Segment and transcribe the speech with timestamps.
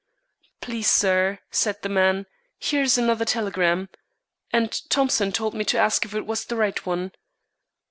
[0.61, 2.25] "Please, sir," said the man,
[2.57, 3.87] "here's another telegram,
[4.51, 7.11] and Thompson told me to ask if it was the right one."